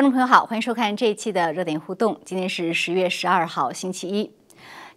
[0.00, 2.18] 观众朋友好，欢迎收看这一期的热点互动。
[2.24, 4.30] 今天是十月十二号，星期一。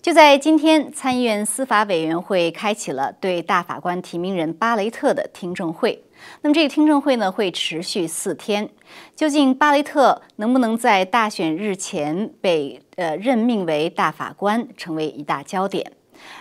[0.02, 6.02] 就在今天，参议院司法委员会开启了对大法官提名人巴雷特的听证会。
[6.41, 8.70] 那么这个听证会呢，会持续四天。
[9.13, 15.91] 究竟巴雷特能不能在大选日前被呃任命为大法官，成为一大焦点。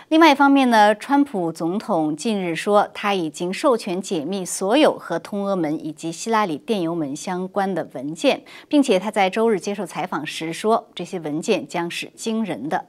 [0.09, 12.85] 另外一方面呢，川普总统近日说，他已经授权解密所有和通俄门以及希拉里电邮门相关的文件，并且他在周日接受采访时说，这些文件将是惊人的。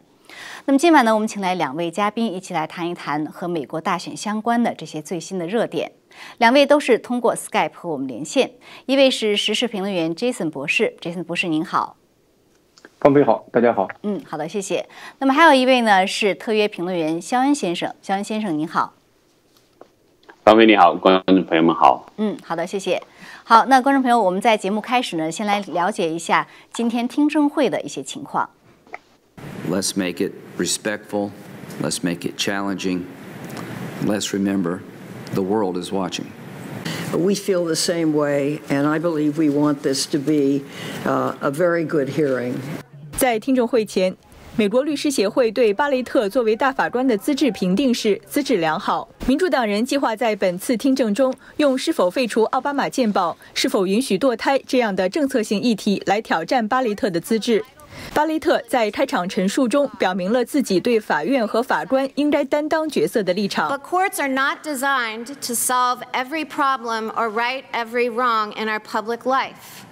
[0.66, 5.93] 那么今晚呢，我们请来两位嘉宾一起来谈一谈和美国大选相关的这些最新的热点。
[6.38, 8.52] 两位都是通过 Skype 和我们连线，
[8.87, 11.97] 一位是时事评论员 Jason 博士，Jason 博士您好。
[13.05, 13.87] 方飞好，大家好。
[14.03, 14.89] 嗯，好的，谢谢。
[15.19, 17.95] 那么还有一位呢，是特约评论员肖恩先生。
[18.01, 18.95] 肖恩先生您好。
[20.43, 22.11] 方飞你好，观众朋友们好。
[22.16, 23.02] 嗯，好的，谢谢。
[23.43, 28.49] 好，那观众朋友，我们在节目开始呢，先来了解一下今天听证会的一些情况。
[29.71, 31.33] Let's make it respectful.
[31.83, 33.02] Let's make it challenging.
[34.07, 34.80] Let's remember
[35.35, 36.29] the world is watching.
[37.13, 40.63] We feel the same way, and I believe we want this to be
[41.05, 42.55] uh, a very good hearing.
[43.25, 44.15] 在听证会前，
[44.55, 49.09] 美国律师协会对巴雷特作为大法官的资质评定是资质良好。
[49.25, 57.65] 民主党人计划在本次听证中用是否废除奥巴马健保、是否允许堕胎这样的政策性议题来挑战巴雷特的资质。
[58.13, 63.71] 巴雷特在开场陈述中表明了自己对法院和法官应该担当角色的立场。
[63.71, 69.21] But courts are not designed to solve every problem or right every wrong in our public
[69.21, 69.84] life.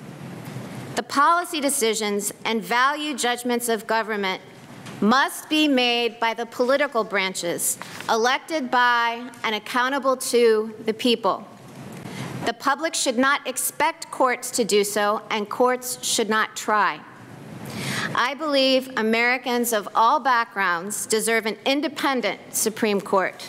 [0.95, 4.43] The policy decisions and value judgments of government
[5.01, 7.79] must be made by the political branches,
[8.11, 11.49] elected by and accountable to the people.
[12.45, 17.01] The public should not expect courts to do so, and courts should not try.
[18.15, 23.49] I believe Americans of all backgrounds deserve an independent Supreme Court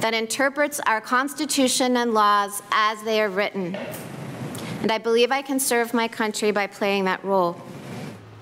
[0.00, 3.78] that interprets our Constitution and laws as they are written.
[4.84, 7.54] And I believe I can serve my country by playing that role.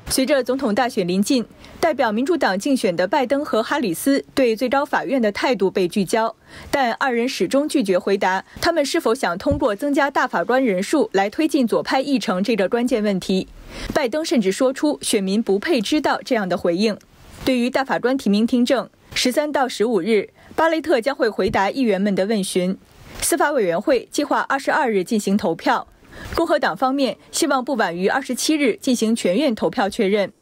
[0.09, 1.47] 随着总统大选临近，
[1.79, 6.35] 代表民主党竞选的拜登和哈里斯对最高法院的态度被聚焦，
[6.69, 13.47] 但二人始终拒绝回答他们是否想通过增加大法官人数来推进左派议程这个关键问题。
[13.95, 16.99] 拜登甚至说出选民不配知道这样的回应。
[17.45, 22.77] 对于大法官提名听证，十三到十五日，巴雷特将会回答议员们的问询。
[23.21, 25.87] 司法委员会计划二十二日进行投票。
[26.35, 30.33] 共和党方面希望不晚于二十七日进行全院投票确认。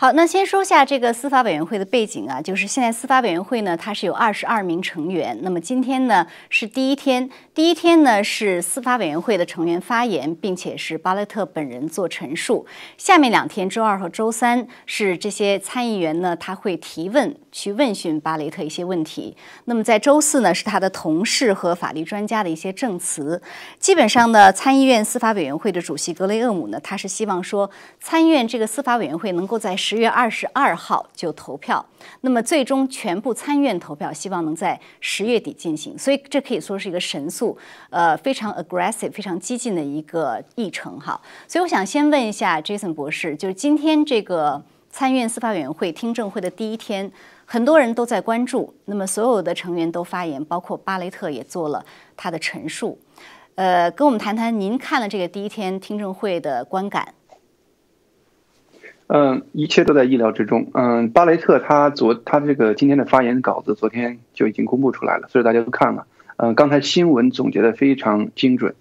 [0.00, 5.38] 好，那先说下这个司法委员会的背景啊，就是现在司法委员会呢，它是有二十二名成员。
[5.42, 12.64] 那么今天呢是第一天，第一天呢是司法委员会的成员发言，并且是巴勒特本人做陈述。
[12.96, 17.36] 下面两天，周二和周三是这些参议员呢，他会提问。
[17.52, 19.36] 去问询巴雷特一些问题。
[19.64, 23.42] 那么在周四呢，是他的同事和法律专家的一些证词。
[23.80, 27.68] 基本上呢，参议院司法委员会的主席格雷厄姆呢，他是希望说，
[27.98, 31.84] 参议院这个司法委员会能够在十月二十二号就投票。
[32.20, 35.98] 那么最终全部参院投票，希望能在十月底进行。
[35.98, 37.58] 所以这可以说是一个神速，
[37.90, 41.20] 呃，非常 aggressive、非常激进的一个议程哈。
[41.48, 47.10] 所以我想先问一下 Jason 博士，就是今天这个参院司法委员会听证会的第一天。
[47.44, 51.84] 很多人都在关注，那么所有的成员都发言，包括巴雷特也做了
[52.16, 52.96] 他的陈述。
[53.56, 57.12] 呃，跟我们谈谈您看了这个第一天听证会的观感。
[59.12, 60.68] 嗯，一切都在意料之中。
[60.72, 66.06] 嗯，巴雷特他昨他这个今天的发言稿子昨天就已经公布出来了，所以大家都看了。
[66.36, 68.74] 嗯，刚才新闻总结的非常精准。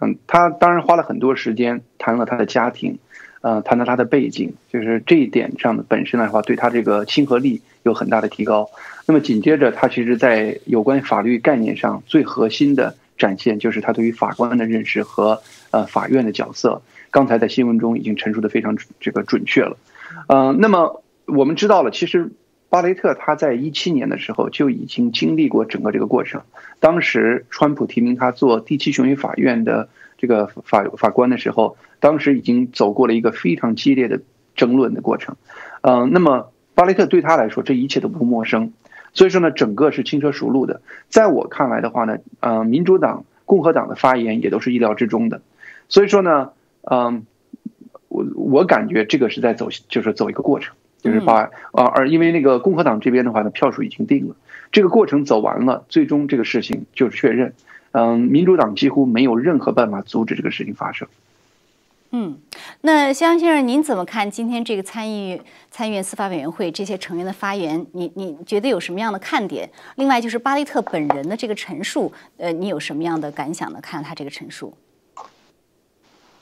[0.00, 2.98] 嗯，他当然花了很多时间谈了他的家庭。
[3.40, 8.70] 呃，谈到他的背景，就是这一点上的本身的话，对他这个亲和力有很大的提高。
[9.04, 15.42] 那么紧接着，他其实在有关法律概念上最核心的展现，就是他对于法官的认识和
[15.72, 16.82] 呃法院的角色。
[17.12, 19.76] 刚才在新闻中已经陈述的非常这个准确了。
[20.26, 22.32] 嗯，那么我们知道了，其实
[22.68, 26.42] 巴雷特他在一七年的时候就已经经历过整个这个过程。
[26.80, 29.88] 当时川普提名他做第七巡回法院的。
[30.18, 34.20] 这个法法官的时候，当时已经走过了一个非常激烈的
[34.54, 35.34] 争论的过程，
[35.80, 38.72] 嗯，那么巴雷特对他来说，这一切都不陌生，
[39.14, 40.80] 所以说呢，整个是轻车熟路的。
[41.08, 45.42] 在我看来的话呢，呃，民主党、共和党的发言也都是意料之中的，
[45.88, 46.52] 所以说呢，
[46.90, 47.24] 嗯，
[48.08, 54.36] 我我感觉这个是在走，就是走一个过程，就是把啊，而因为那个共和党这边的话呢，票数已经定了，
[54.70, 57.52] 这个过程走完了，最终这个事情就是确认。
[57.92, 61.06] 嗯，民主党几乎没有任何办法阻止这个事情发生。
[62.14, 62.38] 嗯，
[62.82, 65.40] 那肖先生，您怎么看今天这个参议
[65.70, 67.86] 参议院司法委员会这些成员的发言？
[67.92, 69.68] 你你觉得有什么样的看点？
[69.96, 73.78] 另外就是巴雷特本人的这个陈述，呃，你有什么样的感想呢？
[73.82, 74.74] 看他这个陈述。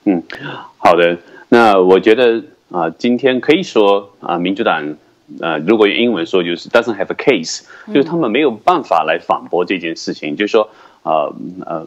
[0.05, 0.23] 嗯，
[0.79, 1.19] 好的。
[1.49, 4.97] 那我觉得啊，今天可以说啊，民主党
[5.41, 10.71] 呃，如果用英文说就是 doesn't have a case，就是他们没有办法来反驳这件事情，就是说
[11.03, 11.33] 啊
[11.67, 11.87] 呃。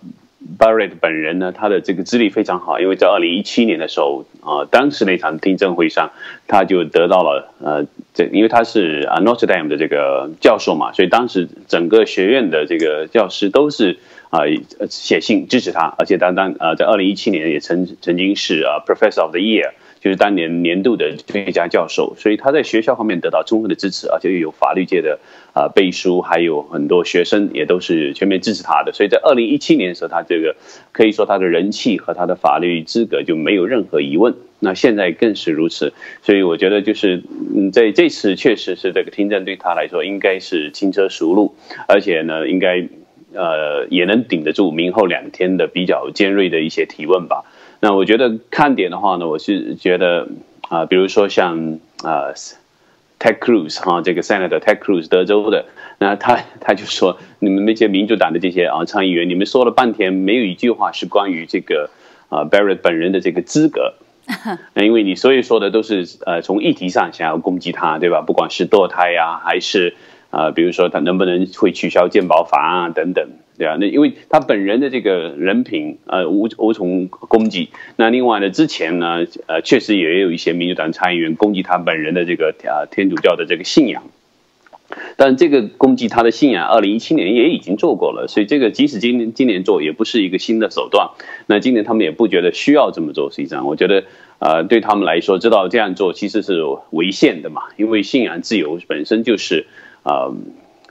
[0.59, 6.11] Barrett 本人呢，他的这个资历非常好，因为在二零一七年的时候，啊，当时那场听证会上，
[6.47, 13.97] 他就得到了呃，这因为他是啊 Notre Dame 的这个教授嘛，所以当时整个学院的这个教师都是
[14.29, 14.41] 啊
[14.89, 19.71] 写信支持他，而且当当呃在二零一七年也曾曾经是啊 Professor of the Year。
[20.03, 25.17] 就是当年年度的最佳教授，所以他在学校方面得到充分的支持，而且又有法律界的
[25.53, 28.91] 啊背书，还有很多学生也都是全面支持他的。
[28.91, 30.57] 所以在二零一七年的时候，他这个
[30.91, 34.35] 可以说他的人气和他的法律资格就没有任何疑问。
[34.59, 37.23] 那现在更是如此，所以我觉得就是
[37.55, 41.55] 嗯，在这次确实是这个听证对他来说应该是轻车熟路，
[41.87, 42.85] 而且呢，应该
[43.33, 47.45] 呃也能顶得住明后两天的比较尖锐的一些提问吧。
[47.83, 50.29] 那我觉得看点的话呢，我是觉得
[50.69, 52.31] 啊，比如说像啊
[53.19, 55.65] ，Ted Cruz 哈，这个 Senator Ted Cruz 德州的，
[55.99, 61.89] 那他他就说，你们那些民主党的这些啊参议员，你们说了半天，没有一句话是关于这个
[62.29, 63.95] 啊 Barrett 本人的这个资格，
[64.73, 68.21] 那因为你所以说的都是呃从议题上想要攻击他，对吧？
[68.21, 69.93] 不管是堕胎呀，还是
[70.29, 73.27] 啊，比如说他能不能会取消健保法啊等等。
[73.55, 77.69] 对啊，那因为他本人的这个人品，呃，无无从攻击。
[77.97, 84.03] 那另外呢，之前呢，呃，确实也有一些民主党参议员攻击他本人的这个啊天主教的这个信仰。
[85.17, 91.11] 但这个攻击他的信仰，二零一七年也已经做过了，所以这个即使今年今年做，也不是一个新的手段。
[91.45, 93.29] 那今年他们也不觉得需要这么做。
[93.29, 94.03] 实际上，我觉得，
[94.39, 99.67] 呃，对他们来说，知道这样做其实是违宪的嘛，因为信仰自由本身就是
[100.01, 100.33] 啊。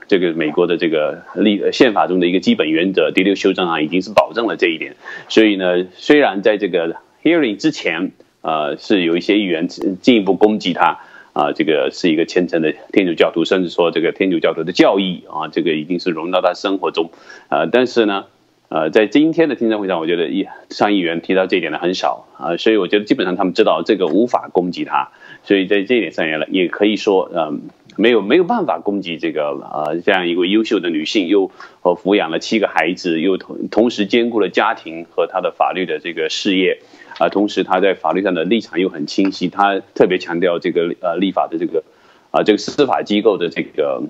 [0.07, 4.95] 这个美国的这个立宪法中的一个基本原则，第六修正案已经是保证了这一点。
[5.29, 8.11] 所以呢，虽然在这个 hearing 之前，
[8.41, 10.99] 呃，是有一些议员进一步攻击他，
[11.33, 17.09] 啊，这个是一个虔诚的天主教徒，甚至说这个天主教徒的教义啊，这个已经是融到他生活中，
[17.49, 18.25] 啊，但是呢，
[18.69, 25.11] 呃，在今天的听证会上，我觉得议上议员提到这一点的很少啊，所以我觉得基本上他们知道这个无法攻击他，
[25.43, 27.61] 所以在这一点上也也可以说，嗯。
[27.95, 31.51] 没有没有办法攻击这个呃这样一个优秀的女性，又
[31.81, 36.79] 呃抚养了七个孩子，又同同时兼顾了家庭和她的法律的这个事业，
[37.19, 41.83] 啊，同时她在法律上的立场又很清晰，她特别强调这个呃立法的这个
[42.31, 44.03] 啊这个司法机构的这个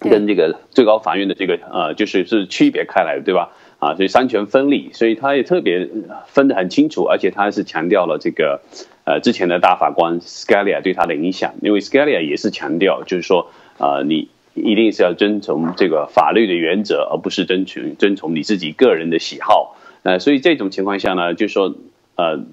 [0.00, 3.50] 跟这个最高法院的这个呃就是是区别开来的，对吧？
[3.78, 5.88] 啊，所以三权分立，所以她也特别
[6.26, 8.60] 分得很清楚，而且她是强调了这个。
[9.06, 19.76] 呃，之前的大法官 Scalia 对他的影响，因为 Scalia 也是强调，就是说，呃，你一定是要遵从这个法律的原则，而不是遵从遵从你自己个人的喜好。
[20.02, 21.76] 呃，所以这种情况下呢，就是说，
[22.16, 22.44] 呃，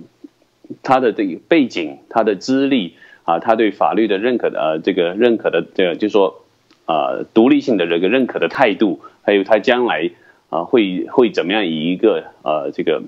[0.84, 6.44] 他的这个背景、他的资历啊，他对法律的认可的呃，这个认可的这个，就是说，
[6.86, 10.12] 呃，独立性的这个认可的态度，还有他将来
[10.52, 13.02] 啊会会怎么样以一个呃这个。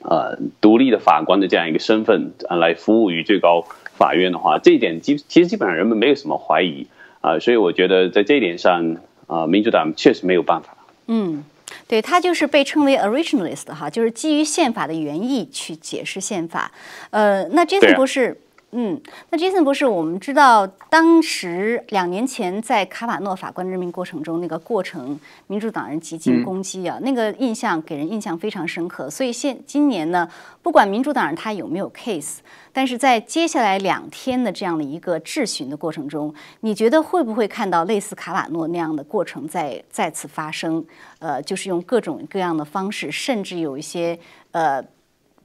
[0.00, 6.86] 呃，独立的法官的这样一个身份啊，来服务于最高法院的话，这一点基其实基本上人们没有什么怀疑
[7.20, 10.76] 啊，所以我觉得在这一点上啊，民主党确实没有办法。
[11.06, 11.44] 嗯，
[11.86, 16.70] 对他就是被称为 originalist 哈，就是基于宪法的原意去解释宪法。
[17.10, 18.40] 呃，那这次不是。
[18.72, 29.08] 嗯，那杰森博士，我们知道当时两年前在卡瓦诺法官任命过程中，那个过程，民主党人极尽攻击啊，那个印象给人印象非常深刻。
[29.08, 30.28] 所以现今年呢，
[30.62, 40.84] 不管民主党人他有没有 case，但是在接下来两天的这样的一个质询的过程中，你觉得会不会看到类似卡瓦诺那样的过程再再次发生？
[41.20, 44.18] 呃，就是用各种各样的方式，甚至有一些
[44.50, 44.84] 呃，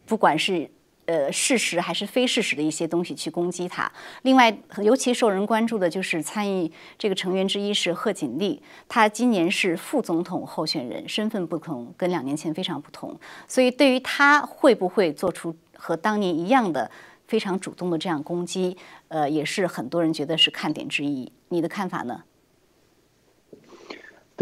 [0.06, 0.70] 不管是。
[1.06, 3.92] 呃，事实还是非事实的一些东西去攻击他。
[4.22, 13.20] 另外，尤其受人关注的就是参议这个成员之一是贺锦丽，他今年是副总统候选人，身份不同，跟两年前非常不同。
[13.48, 16.90] 所以，对于他会不会做出和当年一样的
[17.28, 21.32] 非常主动的这样攻击，呃，也是很多人觉得是看点之一。
[21.50, 22.24] 你的看法呢？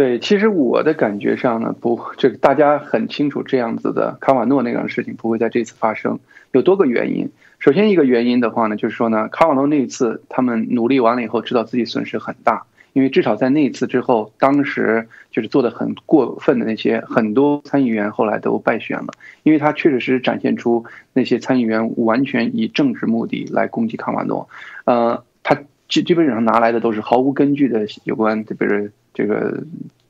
[0.02, 6.20] 对，其实我的感觉上呢，不，这个大家很清楚，这样子的卡瓦诺那样的事情不会在这次发生，
[6.54, 7.30] 有多个原因。
[7.60, 24.50] 首先一个原因的话呢，就是说呢，卡瓦诺那一次他们努力完了以后，知道自己损失很大，因为至少在那一次之后，当时就是做的很过分的那些很多参议员后来都败选了，因为他确实是展现出那些参议员完全以政治目的来攻击卡瓦诺，
[24.86, 25.60] 呃，他
[25.92, 29.64] 基基本上拿来的都是毫无根据的有关，比如这个。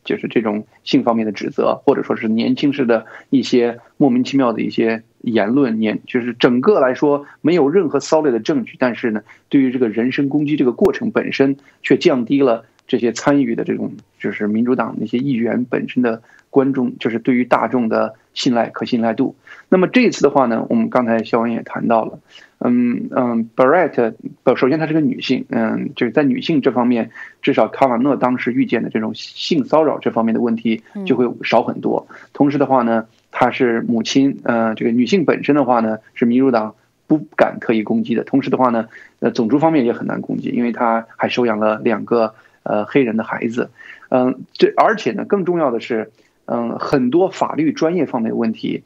[0.03, 19.35] 就是这种性方面的指责，或者说是年轻时的一些莫名其妙的一些言论，年就是整个来说没有任何 solid 的证据，但是呢，对于这个人身攻击这个过程本身，却降低了这些参与的这种就是民主党那些议员本身的观众，就是对于大众的信赖可信赖度。
[19.69, 22.17] 那么这一次的话呢，我们刚才肖恩也谈到了。
[22.63, 24.13] 嗯嗯，Barrett，
[24.44, 27.10] 不，首先她是个女性，嗯，就是在女性这方面，
[27.41, 32.08] 至少卡瓦诺当时遇见的这种性骚扰这方面的问题就会少很多。
[32.34, 36.75] 同时的话呢，她是母亲，呃，这个女性本身的话呢，是民主党
[37.08, 38.24] 不敢特意攻击的。
[38.24, 38.88] 同时的话呢，
[39.22, 43.72] 呃，种族方面也很难攻击，因为她还收养了两个呃黑人的孩子。
[44.10, 46.12] 嗯，这而且呢，更重要的是，
[46.46, 48.84] 嗯，很多法律专业方面的问题。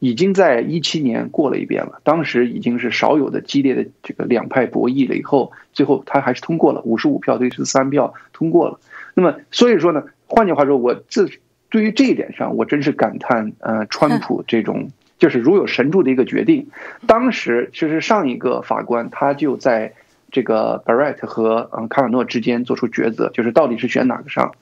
[0.00, 5.16] 已经在一七年过了一遍了，当时已经是少有的激烈的这个两派博弈了。
[5.16, 8.78] 以后最后他还是通过了，五十五票对十三票通过了。
[9.14, 11.28] 那么所以说呢，换句话说，我自
[11.68, 16.68] 对于这一点上，我真是感叹，呃，川普这种就是如有神助的一个决定。
[17.06, 19.94] 当时其实上一个法官他就在
[20.30, 24.54] 这个 Barrett 和嗯卡瓦诺之间做出抉择，就是到底是选哪个上。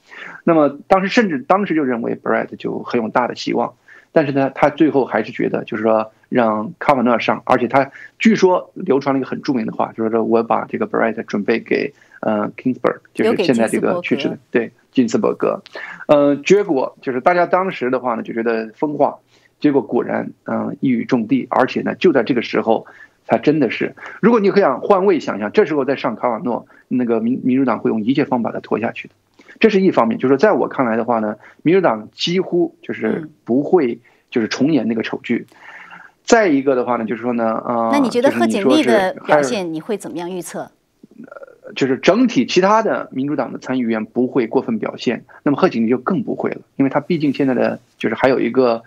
[0.45, 3.75] 那么当时甚至当时就认为 Barrett 就很有大的希望。
[4.17, 15.61] 但是呢，他最后还是觉得，就是说让卡瓦诺上，而且他据说流传了一个很著名的话，就是说我把这个 Barrett 准备给呃 Kingsburg，就是现在这个去世的对金斯伯格，
[16.09, 19.19] 呃，结果就是大家当时的话呢就觉得疯话，
[19.61, 22.87] 结果果然嗯一语中的，而且呢就在这个时候，
[23.27, 29.15] 他真的是，如果你可想换位想象，这时候再上卡瓦诺，那个民民主党会用一切方法把他拖下去的。
[29.61, 35.47] 这是一方面，就是在我看来的话呢，民主党几乎就是不会就是重演那个丑剧。
[36.25, 40.71] 再一个的话呢，就是说呢，啊，那你觉得贺锦丽的表现你会怎么样预测？
[41.19, 48.83] 呃，就是整体其他的民主党的参议员不会过分表现，那么贺锦丽就更不会了，因为他毕竟现在的就是还有一个。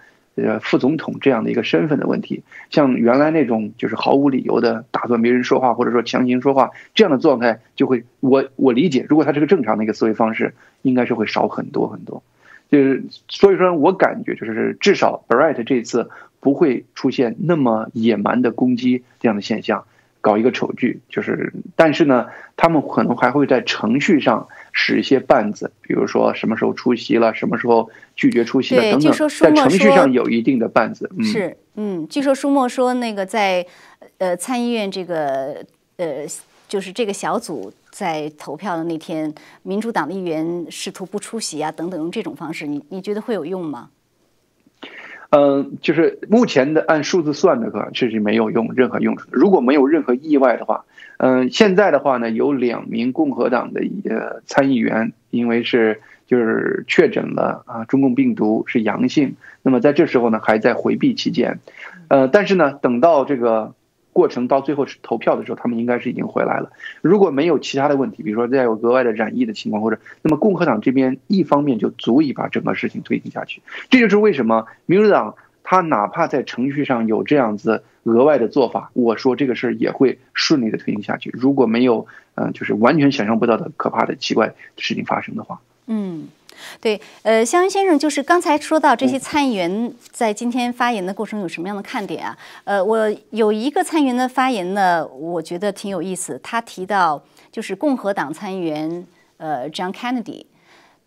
[0.46, 12.24] 呃，副总统这样的一个身份的问题，像原来那种就是毫无理由的打断别人说话，或者说强行说话这样的状态，就会我我理解，如果他是个正常的一个思维方式，应该是会少很多很多。
[12.72, 19.86] 就是所以说我感觉就是至少 Bright 这次不会出现那么野蛮的攻击这样的现象。
[20.22, 22.28] 搞一个丑剧，就是，但是呢，
[22.58, 31.10] 他们可能还会在程序上使一些绊子，比如说什么时候出席了，什么时候拒绝出席了等等，在程序上有一定的绊子。
[31.24, 33.66] 是，嗯，据说舒默说，那个在
[34.18, 35.64] 呃参议院这个
[35.98, 36.26] 呃
[36.68, 39.34] 就是这个小组在投票的那天，
[39.64, 43.90] 民主党的议员试图不出席啊，等等，用这种方式，你你觉得会有用吗？
[45.32, 49.28] 嗯，就是目前的按数字算的话，确实没有用任何用处。
[49.32, 50.86] 如果没有任何意外的话，
[51.20, 61.60] 嗯，现在的话呢，有两名共和党的呃参议员，因为是就是确诊了啊中共病毒是阳性，那么在这时候呢还在回避期间，
[62.08, 63.74] 呃，但是呢等到这个。
[64.12, 66.72] 过程到最后是投票的时候，他们应该是已经回来了。
[67.02, 73.62] 如果没有其他的问题，比如说再有额外的染疫的情况，或者那么共和党这边一方面就足以把整个事情推进下去。
[73.90, 81.30] 这就是为什么民主党他哪怕在程序上有这样子额外的做法，我说这个事儿也会顺利的推进下去。
[81.34, 86.28] 如果没有嗯，就是完全想象不到的可怕的奇怪的事情发生的话，嗯。
[86.82, 92.38] 对，呃，肖恩先生，就是刚才说到这些参议员在今天发言的过程有什么样的看点啊？
[92.66, 96.38] 呃，我有一个参议员的发言呢，我觉得挺有意思。
[96.44, 100.44] 他提到就是共和党参议员呃，John Kennedy，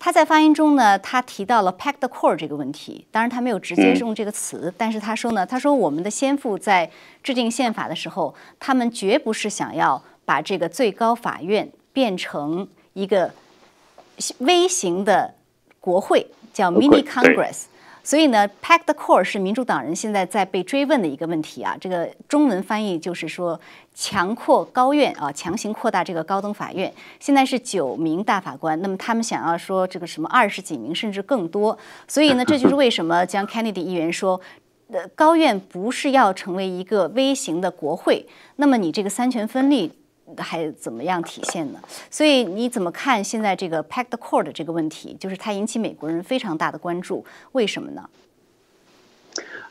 [0.03, 3.07] 他在发言中呢，他提到了 “pack the core” 这个问题。
[3.09, 6.91] 当然，他没有直接用这个词，但是他说呢，他说我们的先父在
[7.23, 13.33] 制定宪法的时候，他们绝不是想要把这个最高法院变成一个
[14.39, 15.35] 微型的。
[15.79, 17.63] 国会叫 Mini Congress，
[18.05, 21.77] 所以呢，Pack the Core 是民主党人现在在被追问的一个问题啊。
[21.79, 23.57] 这个中文翻译就是说，
[23.95, 26.93] 强扩高院啊，强行扩大这个高等法院。
[27.21, 31.77] 现在是九名大法官，那么他们想要说这个什么二十几名甚至更多。
[32.05, 34.41] 所以呢， 这就是为什么将 Kennedy 议员说，
[34.91, 39.93] 呃，高院不是要成为一个微型的国会，那么你这个三权分立。
[40.37, 41.79] 还怎么样体现呢？
[42.09, 45.15] 所以你怎么看现在这个 pack the core 的这个问题？
[45.19, 48.09] 就是它引起美国人非常大的关注，为什么呢？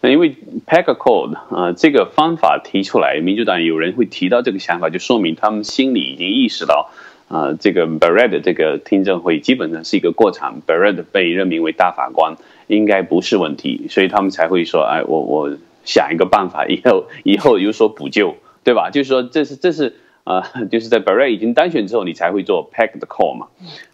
[0.02, 6.90] 因为 pack a core 啊，这个方法提出来，民主党有人会提到这个想法，就说明他们心里已经意识到
[7.28, 18.90] 啊，这个 Barrett 这个听证会基本上是一个过场，Barrett 被任命为大法官应该不是问题，所以他们才会说，哎，我我想一个办法，以后以后有所补救，对吧？
[18.90, 23.49] 就是说，这是这是啊， 就是在 barre 已经当选之后，你才会做 pack the call 嘛。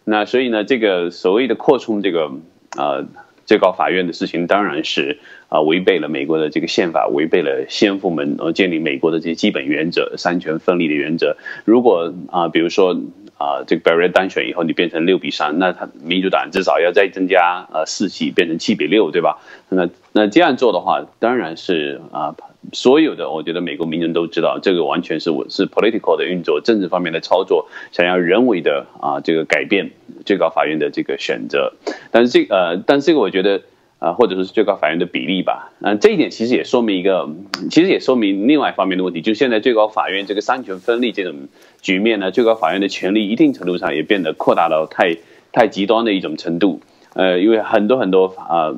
[0.05, 2.31] 那所以呢，这个所谓的扩充这个
[2.77, 3.07] 啊。
[3.49, 11.35] 最高法院的事情当然是啊，违背了美国的这个宪法，违背了先父们呃建立美国的这些基本原则，三权分立的原则。
[11.65, 12.93] 如果啊，比如说
[13.39, 19.39] 啊，这个 Barrett 单选以后，你变成六比三，那他民主党至少要再增加呃四席，变成七比六，对吧？
[19.71, 22.37] 那那这样做的话，当然是啊。
[22.73, 29.91] 所有的，我觉得美国民众都知道，这个完全是我是 political 的运作，政治方面的操作，想要人为的啊，这个改变
[30.27, 31.73] 最高法院的这个选择。
[32.11, 33.63] 但是这呃，但这个我觉得
[33.99, 37.29] 啊，或者说是最高法院的比例吧，嗯，这一点其实也说明一个，
[37.71, 41.49] 其实也说明另外一方面的问题，就现在最高法院这个三权分立这种
[41.81, 45.17] 局面呢，最高法院的权力一定程度上也变得扩大到太
[45.53, 46.81] 太极端的一种程度。
[47.15, 48.75] 呃，因为很多很多啊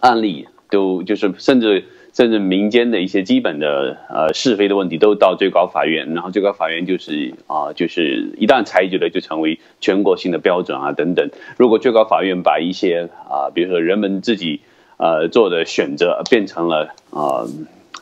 [0.00, 1.84] 案例都就是甚至。
[2.14, 11.30] 甚至民间的一些基本的呃是非的问题都到最高法院，然后最高法院就是啊，就是一旦裁决了就成为全国性的标准啊等等。
[11.56, 14.60] 如果最高法院把一些啊，比如说人们自己
[14.96, 17.46] 呃做的选择变成了啊，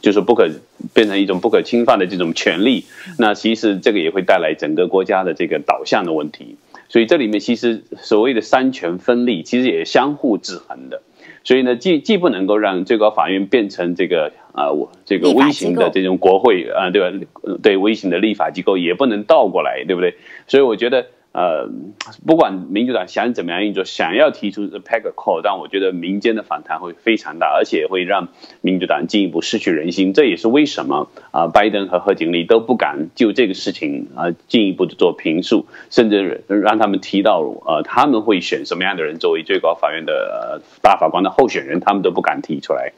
[0.01, 0.49] 就是不可
[0.95, 2.85] 变成一种不可侵犯的这种权利，
[3.19, 6.57] 那其实这个也会带来整个国家的这个导向的问题。
[6.89, 11.03] 所以这里面其实所谓的三权分立，其实也相互制衡的。
[11.47, 17.17] 所以呢，既既不能够让最高法院变成这个啊，我这个微型的这种国会啊，对吧？
[17.63, 20.17] 对微型的立法机构，也不能倒过来，对不对？
[20.49, 21.07] 所以我觉得。
[21.37, 21.69] 呃，
[22.27, 28.29] 不管民主党想怎么样运作，想要提出 the peck call，但我觉得民间的反弹会非常大，而且会让
[28.63, 30.15] 民主党进一步失去人心。
[30.15, 42.95] 这也是为什么啊，拜登和贺锦丽都不敢就这个事情啊进一步的做评述，甚至让他们提到呃他们会选什么样的人作为最高法院的大法官的候选人，他们都不敢提出来。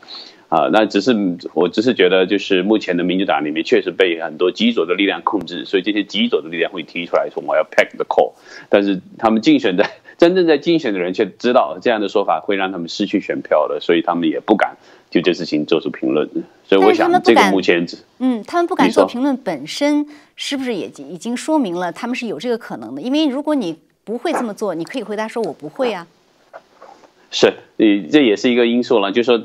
[0.49, 1.15] 啊，那只是
[1.53, 8.33] 我只是觉得，就是目前的民主党里面确实被很多极左的力量控制，所以这些极左的力量会提出来说我要 pack the call，
[8.71, 9.85] 但是他们竞选的
[10.17, 14.79] 真正在竞选的人却知道这样的说法会让他们失去选票的，所以他们也不敢
[15.11, 16.27] 就这事情做出评论。
[16.65, 17.87] 所以我想，这个目前
[18.19, 23.03] 嗯，他们不敢做评论本身是不是也已经说明了他们是有这个可能的？
[23.03, 26.07] 因为如果你不会这么做，你可以回答说我不会啊。
[27.31, 29.45] 是，你这也是一个因素了，就是说。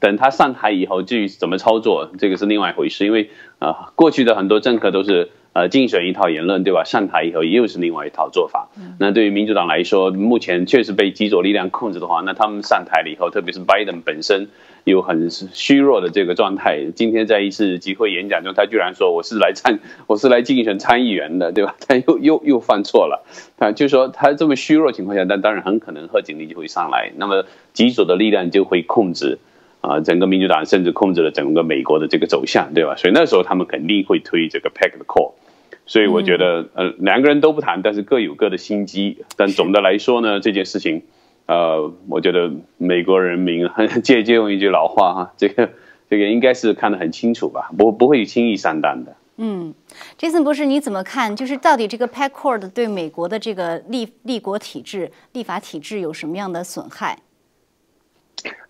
[0.00, 3.04] 等他上台以后，至于怎么操作，这个是另外一回事。
[3.04, 6.84] 因为啊，过去的很多政客都是呃竞选一套言论，对吧？
[6.84, 8.68] 上台以后又是另外一套做法。
[8.98, 14.48] 那对于民主党来说，目前确实被极左力量控制的话，那他们上台了以后，特别是拜登本身
[14.84, 16.84] 有很虚弱的这个状态。
[16.94, 21.74] 今天在一次集会演讲中，他居然说我是来参， 我是来竞选参议员的，对吧？
[21.86, 23.24] 他又又又犯错了。
[23.56, 29.38] 他，就说他这么虚弱情况下，但当然很可能贺锦丽就会上来，那么极左的力量就会控制。
[29.84, 32.96] 啊，整个民主党甚至控制了整个美国的这个走向，对吧？
[32.96, 35.32] 所以那时候他们肯定会推这个 pack the call。
[35.86, 39.18] 所以我觉得，呃，两个人都不谈，但是各有各的心机。
[39.36, 41.02] 但总的来说呢，这件事情，
[41.44, 43.68] 呃，我觉得美国人民
[44.02, 45.68] 借借用一句老话哈，这个
[46.08, 49.14] 这个应该是看得很清楚吧，不不会轻易上当的。
[49.36, 49.74] 嗯
[50.18, 51.36] ，Jason 博士，你怎么看？
[51.36, 57.18] 就是到底这个 pack call 对美国的这个立立国体制、立法体制有什么样的损害？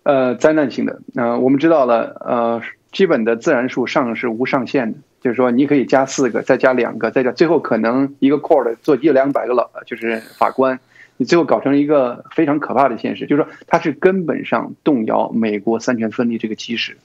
[0.05, 1.01] 呃，灾难性的。
[1.15, 10.79] 呃，我们知道了，呃，基本的自然数上是无上限的，就是说你可以加四个，再加两个，再加，最后可能一个 court 做一两百个老，就是法官，
[11.17, 16.97] 你最后搞成一个非常可怕的现实，就是说它是根本上动摇美国三权分立这个基石。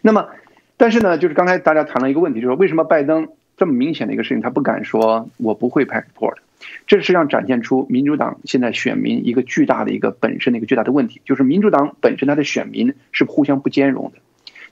[0.00, 0.28] 那么，
[0.78, 6.36] 但是呢，就是刚才大家谈了一个问题，就是说为什么拜登这么明显的一个事情，他不敢说我不会派 court。
[6.86, 14.18] 这实际上展现出民主党现在选民一个巨大的一个本身的一个巨大的问题，就是民主党本身它的选民是互相不兼容的，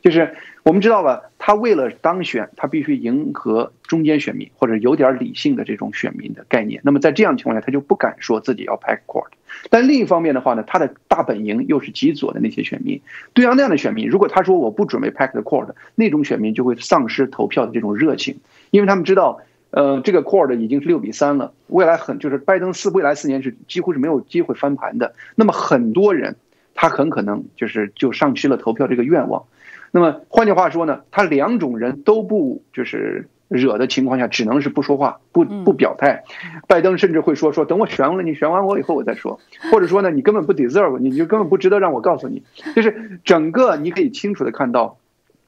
[0.03, 6.81] 就是我们知道了，他为了当选，他必须迎合中间选民或者有点理性的这种选民的概念。
[6.83, 9.29] 那么在这样的情况下，他就不敢说自己要 pack court。
[9.71, 13.01] 但另一方面的话呢，他的大本营又是极左的那些选民，
[13.33, 18.39] 对于那样的选民，如果他说我不准备 pack the court，那种选民就会丧失投票的这种热情，
[18.71, 19.41] 因为他们知道。
[19.71, 25.15] 呃，这个 core 已经是六比三了，未来很就是拜登四未来四年是几乎是没有机会翻盘的。
[25.35, 26.37] 那么很多人
[26.75, 29.45] 他很可能就是就丧失了投票这个愿望。
[29.91, 36.25] 那么换句话说呢，他两种人都不就是惹的情况下，只能是不说话，不不表态。
[36.67, 42.43] 拜登甚至会说说等我选完了，你选完我以后我再说，或者说呢，你根本不 deserve，你就根本不值得让我告诉你。
[42.75, 44.97] 就是整个你可以清楚的看到，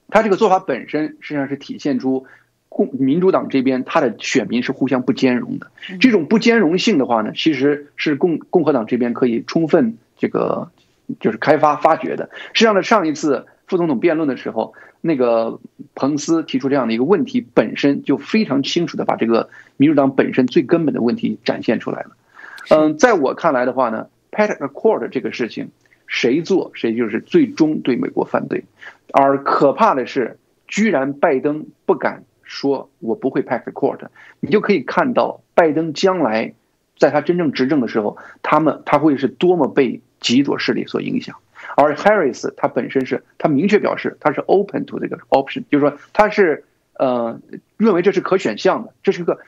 [0.09, 2.27] 他这个做法本身实际上是体现出。
[2.69, 5.71] 共民主党这边他的选民是互相不兼容的。
[6.01, 10.71] 这种不兼容性的话呢，其实是共共和党这边可以充分这个
[11.21, 12.31] 就是开发发掘的。
[12.53, 15.61] 实际上呢，上一次副总统辩论的时候，那个
[15.95, 22.11] 彭斯提出这样的一个问题，本身就非常清楚的把这个民主党本身最根本的问题展现出来了。
[22.71, 25.71] 嗯，在我看来的话呢，Pat Accord 这个事情，
[26.07, 28.65] 谁做谁就是最终对美国犯罪。
[29.13, 34.09] 而可怕的是，居然拜登不敢说“我不会 Pat Accord”，
[34.41, 36.55] 你就可以看到拜登将来
[36.99, 41.37] 在他真正执政的时候，他们他会是多么被极左势力所影响。
[41.77, 47.41] 而 Harris 他本身是他明确表示他是 open to 这个 option，就是说他是呃
[47.77, 49.39] 认为这是可选项的，这是个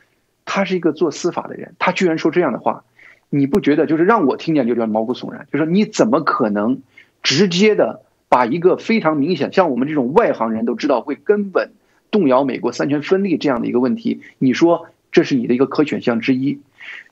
[0.44, 2.84] 他是一个做司法的人，他居然说这样的话。
[3.32, 5.46] 你不觉得就是让我听见就叫毛骨悚然？
[5.52, 6.82] 就说你怎么可能
[7.22, 11.70] 直接的把一个非常明显，像我们这种外行人都知道会根本
[12.10, 16.60] 动摇美国三权分立这样的一个问题，你说这是你的一个可选项之一，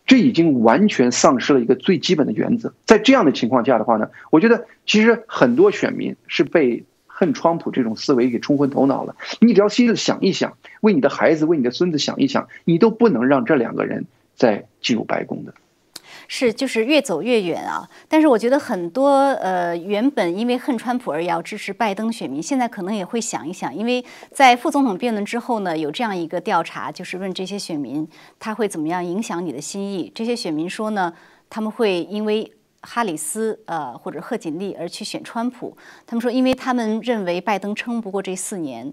[0.07, 2.73] 这已经完全丧失了一个最基本的原则。
[2.87, 9.17] 在这样的情况下的话呢，我觉得其实很多选民是被恨川普这种思维给冲昏头脑了。
[9.41, 14.07] 你只要细细想一想，为你的孩子、为你的孙子想一想，你都不能让这两个人
[14.37, 15.55] 再进入白宫的。
[16.31, 17.89] 是，就是越走越远啊！
[18.07, 19.09] 但是我觉得很多
[19.41, 28.07] 呃，原本因为恨川普而要支持拜登选民，现在可能也会想一想，因为在副总统辩论之后呢，有这样一个调查，就是问这些选民
[28.39, 30.13] 他会怎么样影响你的心意。
[30.15, 31.11] 这些选民说呢，
[31.49, 35.75] 他们会因为哈里斯呃或者贺锦丽而去选川普。
[36.07, 38.93] 他们说，因为他们认为拜登撑不过这四年，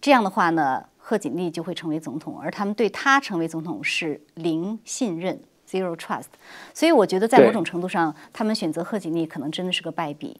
[0.00, 5.38] 这样的话呢，贺锦丽就会成为总统，而他们对他成为总统是零信任。
[5.72, 6.26] Zero trust，
[6.74, 10.36] 所以我觉得在某种程度上，他们选择贺锦丽可能真的是个败笔。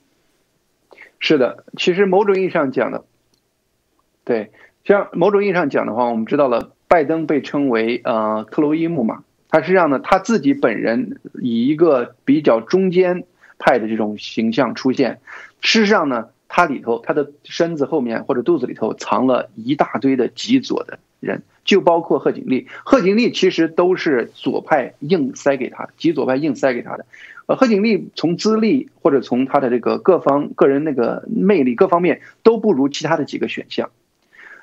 [1.19, 3.05] 是的，其实某种意义上讲的，
[4.25, 4.51] 对，
[4.85, 13.25] 像某种意义上讲的话，我们知道了，拜登被称为呃克洛伊木马，他实际上呢，他自己本人以一个比较中间
[13.59, 15.21] 派的这种形象出现，
[15.63, 21.43] 事实上呢，他里头他的身子后面或者肚子里头藏了一大堆的极左的人。
[21.65, 27.07] 就包括贺锦丽，贺锦丽其实都是左派硬塞给他，极左派硬塞给他的。
[27.47, 33.91] 呃，贺锦丽从资历或者从他的这个各方个人那个魅力各方面都不如其他的几个选项，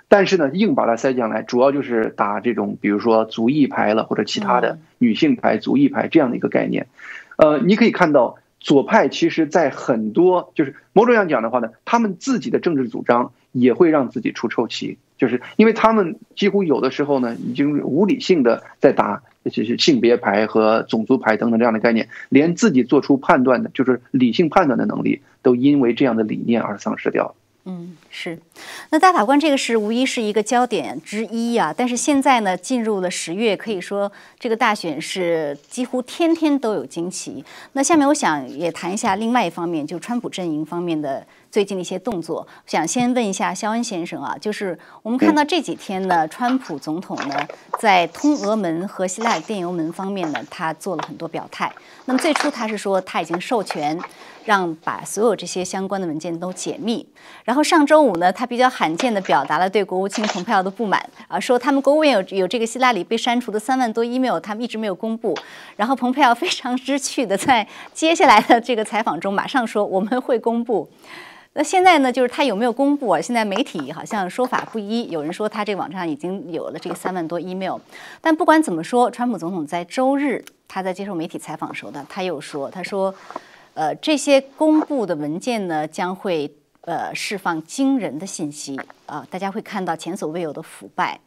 [0.10, 6.88] 但是呢，硬把他塞进来，主要就是打这种比如说族裔牌了或者其他的女性牌、族裔牌这样的一个概念。
[7.38, 14.98] 呃，你可以看到左派其实在很多就是某种上讲的话呢，他们自己的政治主张也会让自己出臭棋。
[15.18, 27.36] 就是因为他们几乎有的时候呢，已经无理性的在打就是性别牌和种族牌等等这样的概念，连自己做出判断的，就是理性判断的能力，都因为这样的理念而丧失掉了。
[27.70, 28.38] 嗯，是。
[28.90, 31.74] 那大法官这个是无疑是一个焦点之一啊。
[31.76, 37.46] 但是现在呢，进入了十月，可以说这个大选是几乎天天都有惊奇。
[37.74, 42.48] 那下面我想也谈一下另外一方面，就川普阵营方面的最近的一些动作。
[42.66, 47.36] 想先问一下肖恩先生啊，就是我们看到这几天呢，川普总统呢
[47.80, 51.72] 在通俄门和希腊电邮门方面呢，他做了很多表态。
[52.06, 54.00] 那么最初他是说他已经授权。
[54.46, 57.06] 让把所有这些相关的文件都解密。
[57.44, 65.38] 然后上周五呢，他比较罕见的表达了对国务卿蓬佩奥的不满啊，说他们国务院有有这个希拉里被删除的三万多 email，他们一直没有公布。
[65.76, 70.90] 然后蓬佩奥非常知趣的在接下来的这个采访中马上说我们会公布。
[71.60, 73.20] 那现在呢，就是他有没有公布啊？
[73.20, 77.78] 现在媒体好像说法不一，有人说他这个网上已经有了这个三万多 email。
[78.22, 83.14] 但不管怎么说，川普总统在周日他在接受媒体采访时候呢，他又说，他说。
[83.76, 91.20] 呃，这些公布的文件呢，将会呃释放惊人的信息啊，大家会看到前所未有的腐败。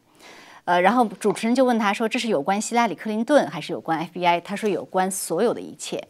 [0.65, 6.07] 呃，然后主持人就问他说：“这是有关希拉里·克林顿，还是有关 FBI？” 他说：“有关所有的一切。”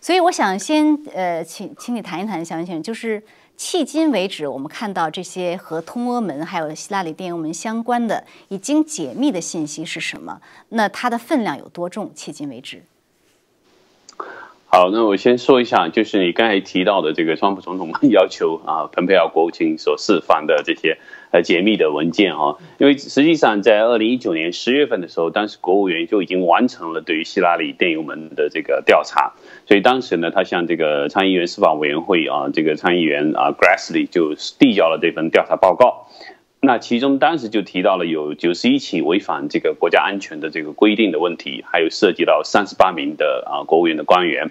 [0.00, 3.22] 所以我想先呃，请请你谈一谈，肖先生，就是
[3.60, 10.40] 迄今为止，我们看到这些和通俄门还有希拉里电邮门相关的已经解密的信息是什么？
[10.70, 12.10] 那它的分量有多重？
[12.16, 12.82] 迄今为止。
[14.66, 20.98] 好，那我先说一下，就是你刚才提到的这个川普总统 要求啊，蓬佩奥国务卿所释放的这些
[21.30, 29.32] 呃解密的文件啊，因为实际上在二零一九年十月份的时候，当时国务院就已经完成了对于希拉里电邮门的这个调查，
[29.66, 36.08] 所以当时呢，他向这个参议院司法委员会啊，这个参议员啊 Grassley 就递交了这份调查报告。
[36.62, 44.50] 那其中当时就提到了有九十一起违反这个国家安全的这个规定的问题，还有涉及到三十八名的啊国务院的官员，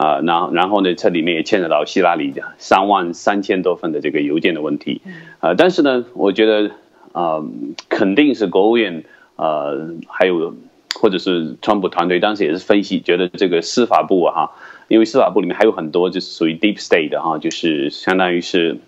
[0.00, 5.02] 啊，然然后呢，这里面也牵扯到希拉里三万三千多份的这个邮件的问题，
[5.40, 6.70] 啊，但是呢，我觉得
[7.12, 7.44] 呃，
[7.90, 9.04] 肯定是国务院
[9.36, 10.54] 呃，还有
[10.94, 14.52] 或者是川普团队当时也是分析，觉得这个司法部啊，哈，
[14.88, 18.78] 因为司法部里面还有很多就是属于 deep state 的哈，就是相当于是。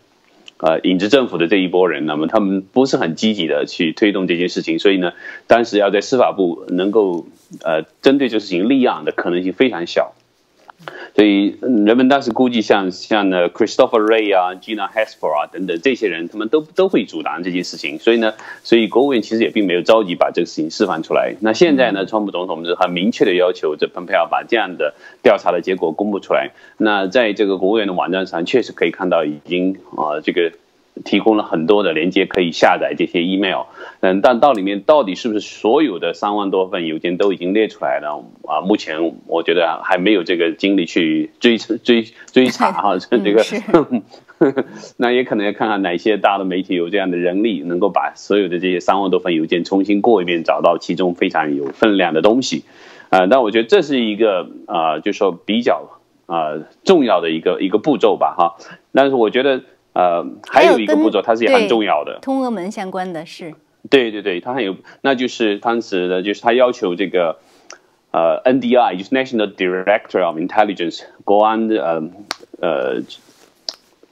[0.65, 5.13] 呃，影子政府的这一波人，那么他们不是很积极的去推动这件事情，所以呢，
[5.49, 7.27] 当时要在司法部能够
[7.65, 10.13] 呃针对这事情立案的可能性非常小。
[11.15, 17.99] 所以人们当时估计，像像呢，Christopher Ray 啊，Gina Haspel 啊等等这些人，他们都都会阻挡这件事情。
[17.99, 18.33] 所以呢，
[18.65, 21.35] 所以国务院其实也并没有着急把这个事情释放出来。
[21.41, 26.51] 那现在呢，川普总统是很明确的要求这蓬佩奥把这样的调查的结果公布出来。
[26.79, 30.53] 那在这个国务院的网站上，确实可以看到已经啊这个。
[31.05, 33.65] 提供了很多的连接，可以下载这些 email，
[34.01, 38.61] 嗯，但到里面到底是不是所有的三万多份邮件都已经列出来了啊？
[38.61, 43.43] 目前我觉得还没有这个精力去追追追查 哈，这个，
[44.99, 52.65] 那也可能要看看哪些大的媒体有这样的人力，能够把所有的这些三万多份邮件重新过一遍，找到其中非常有分量的东西，
[53.09, 55.89] 啊，那我觉得这是一个啊，就说比较
[56.27, 58.57] 啊重要的一个一个步骤吧，哈，
[58.93, 59.63] 但是我觉得。
[59.93, 63.55] 呃，还有一个步骤，它是也很重要的，通俄门相关的是。
[63.91, 67.39] 对对对，它还有，那就是当时的，就是他要求这个
[68.13, 72.11] 呃，NDI 就是 National Director of Intelligence 国安的呃
[72.61, 73.03] 呃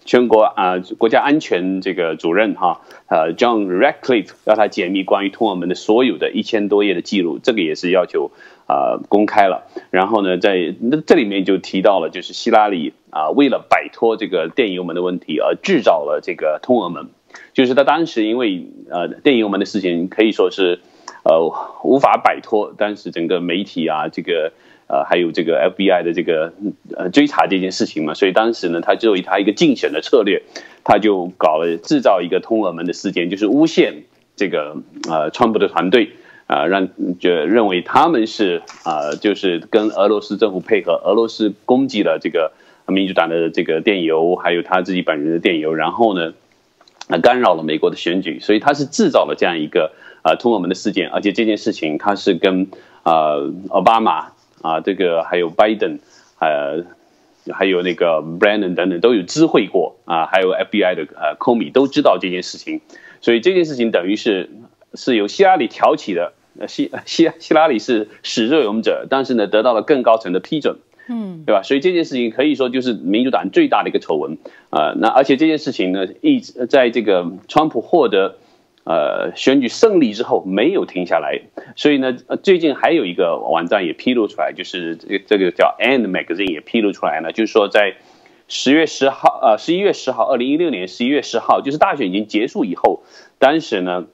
[0.04, 8.32] 全国啊国家安全这个主任哈呃 John Ratcliffe 要他解密关于通俄门的所有的一千多页的记录，这个也是要求。
[8.70, 17.08] 啊，公开了，然后呢，在那这里面就提到了，就是希拉里啊，为了摆脱这个电邮门的问题而制造了这个通俄门，
[17.52, 20.78] 就是他当时因为呃电邮门的事情可以说是
[21.24, 21.52] 呃
[21.82, 24.52] 无法摆脱，当时整个媒体啊，这个
[24.86, 26.52] 呃还有这个 FBI 的这个
[26.96, 30.42] 呃追查这件事情嘛，所以当时呢，他作为他一个竞选的策略，
[30.84, 34.04] 他就搞了制造一个通俄门的事件，就是诬陷
[34.36, 34.76] 这个
[35.08, 36.10] 呃川普的团队。
[36.50, 36.88] 啊，让
[37.20, 42.50] 就认为他们是啊，就是跟俄罗斯政府配合，俄罗斯攻击了这个
[42.88, 46.32] 民主党的这个电邮，还有他自己本人的电邮，然后呢，
[47.06, 52.66] 啊干扰了美国的选举，所以他是制造了这样一个啊通俄门的事件，而且这件事情他是跟
[53.04, 53.36] 啊
[53.68, 56.00] 奥巴马啊这个还有拜登，
[56.40, 56.82] 呃
[57.52, 62.80] 还有那个 Brandon 等等都有知会过啊，还有 FBI 的呃 Comey 都知道这件事情，
[63.20, 64.50] 所以这件事情等于是
[64.94, 66.32] 是由希拉里挑起的。
[66.60, 70.76] 呃，希希希拉里是始作俑者，但是呢，得到了更高层的批准，
[71.08, 71.62] 嗯，对吧？
[71.62, 74.36] 所以这件事情可以说就是民主党最大的一个丑闻
[74.68, 74.92] 啊。
[74.98, 78.36] 那而且这件事情呢，一直在这个川普获得
[78.84, 81.40] 呃选举胜利之后没有停下来。
[81.76, 87.94] 所以呢，最近还有一个网站也披露出来，就是这个这个叫 And Magazine 也披露出来了，就是说在
[88.48, 93.02] 十月十号，呃，十一月十号，二零一六年十一月十号，就是大选已经结束以后，
[93.38, 94.04] 当时呢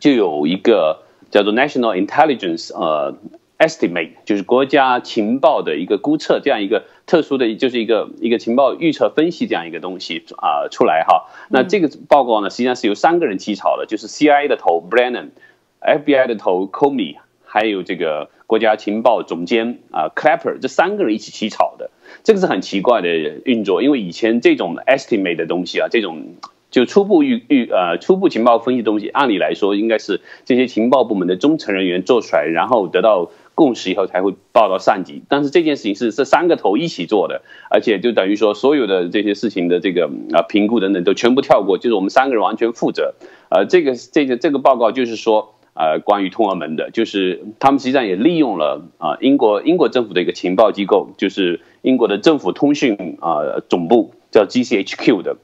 [0.00, 1.02] 就有一个。
[1.30, 3.16] 叫做 National Intelligence 呃
[3.58, 11.26] Estimate，就是国家情报的一个估测，这样一个特殊的，就是一个一个情报预测分析这样一个东西啊出来哈。
[11.50, 21.90] 那这个报告呢，实际上是由三个人起草的，就是 CIA 的头 Brennan，FBI 的头 Comey，还有这个国家情报总监啊 Clapper，这三个人一起起草的。
[22.22, 23.08] 这个是很奇怪的
[23.44, 26.36] 运作，因为以前这种 estimate 的东西啊，这种。
[26.70, 35.22] 就初步预预呃初步情报分析东西，按理来说应该是这些情报部门的中层人员做出来，然后得到共识以后才会报到上级。
[35.28, 43.14] 但是这件事情是这三个头一起做的，而且就等于说所有的这些事情的这个啊评估等等都全部跳过，就是我们三个人完全负责。
[43.48, 55.38] 呃，这个这个这个报告就是说呃关于通俄门的，就是他们实际上也利用了啊英国英国政府的一个情报机构，就是英国的政府通讯啊总部叫 GCHQ 的。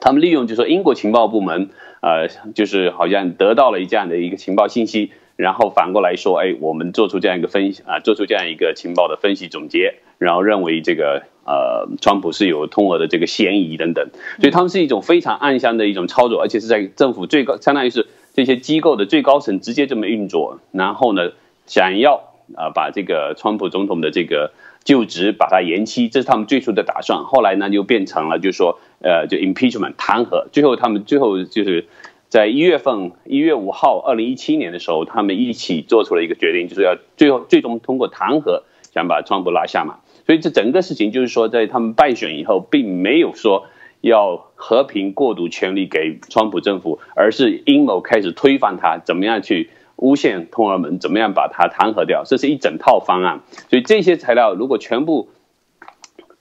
[0.00, 14.08] 他们利用就说英国情报部门，呃，就是好像得到了这样的一个情报信息，然后反过来说，哎，我们做出这样一个分析啊，做出这样一个情报的分析总结，然后认为这个呃，川普是有通俄的这个嫌疑等等，
[14.40, 21.30] 所以他们是一种非常暗箱的一种操作，而且是在政府最高，相当于是这些机构的最高层直接这么运作，然后呢，
[21.66, 24.52] 想要啊把这个川普总统的这个。
[24.84, 27.24] 就职把它延期，这是他们最初的打算。
[27.24, 30.46] 后来呢，就变成了就是说，呃，就 impeachment 弹劾。
[30.50, 31.86] 最后他们最后就是
[32.28, 38.62] 在一月份，一月五号，二零一七年的时候，他们一起做出了一个决定，就是要最后最终通过弹劾，
[38.92, 39.98] 想把川普拉下马。
[40.26, 43.66] 所以这整个事情就是说，在他们败选以后，并没有说
[44.00, 49.68] 要和平过渡权力给川普政府，而是阴谋开始推翻他，怎么样去？
[49.96, 52.24] 诬陷通俄门怎么样把它弹劾掉？
[52.26, 55.28] 这是一整套方案，所以这些材料如果全部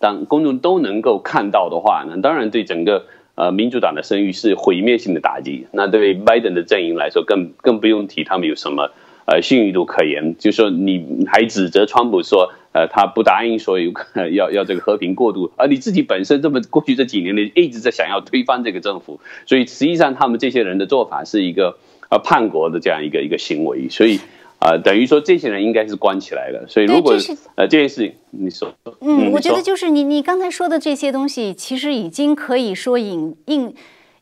[0.03, 5.65] 当公众都能够看到的话，那当然对整个呃民主党的声誉是毁灭性的打击。
[5.71, 8.91] 那对拜登的阵营来说，更更不用提他们有什么
[9.25, 10.35] 呃信誉度可言。
[10.37, 13.93] 就说你还指责川普说，呃他不答应说有
[14.33, 21.77] 要要这个和平过渡，而你自己本身这么过去这几年里一直在想要推翻这个政府，所以实际上他们这些人的做法是一个
[22.09, 24.19] 呃叛国的这样一个一个行为，所以。
[24.63, 27.15] 啊，等于说这些人应该是关起来的，所以如果
[27.55, 33.75] 呃这件事情，你说，嗯，我觉得就是你你刚才说的这些东西，其实已经可以说印印